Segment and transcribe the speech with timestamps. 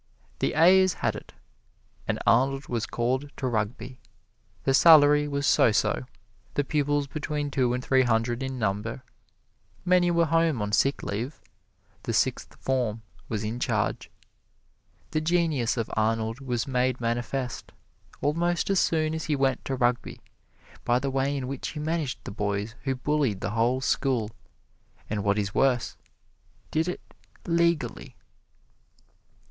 [0.39, 1.35] The ayes had it,
[2.07, 3.99] and Arnold was called to Rugby.
[4.63, 6.05] The salary was so so,
[6.55, 9.03] the pupils between two and three hundred in number
[9.85, 11.39] many were home on sick leave
[12.01, 14.09] the Sixth Form was in charge.
[15.11, 17.71] The genius of Arnold was made manifest,
[18.21, 20.19] almost as soon as he went to Rugby,
[20.83, 24.31] by the way in which he managed the boys who bullied the whole school,
[25.11, 25.95] and what is worse,
[26.71, 27.01] did it
[27.45, 28.15] legally.